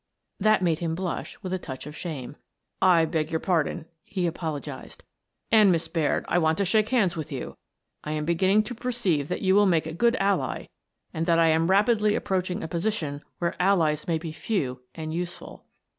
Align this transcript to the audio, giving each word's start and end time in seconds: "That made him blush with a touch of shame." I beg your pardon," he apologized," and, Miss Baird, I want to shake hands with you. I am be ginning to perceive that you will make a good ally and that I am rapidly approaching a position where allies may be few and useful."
"That 0.49 0.63
made 0.63 0.79
him 0.79 0.95
blush 0.95 1.37
with 1.43 1.53
a 1.53 1.59
touch 1.59 1.85
of 1.85 1.95
shame." 1.95 2.35
I 2.97 3.05
beg 3.05 3.29
your 3.29 3.39
pardon," 3.39 3.85
he 4.03 4.25
apologized," 4.25 5.03
and, 5.51 5.71
Miss 5.71 5.87
Baird, 5.87 6.25
I 6.27 6.39
want 6.39 6.57
to 6.57 6.65
shake 6.65 6.89
hands 6.89 7.15
with 7.15 7.31
you. 7.31 7.55
I 8.03 8.13
am 8.13 8.25
be 8.25 8.33
ginning 8.33 8.63
to 8.63 8.73
perceive 8.73 9.27
that 9.27 9.43
you 9.43 9.53
will 9.53 9.67
make 9.67 9.85
a 9.85 9.93
good 9.93 10.15
ally 10.19 10.65
and 11.13 11.27
that 11.27 11.37
I 11.37 11.49
am 11.49 11.69
rapidly 11.69 12.15
approaching 12.15 12.63
a 12.63 12.67
position 12.67 13.21
where 13.37 13.55
allies 13.61 14.07
may 14.07 14.17
be 14.17 14.31
few 14.31 14.81
and 14.95 15.13
useful." 15.13 15.65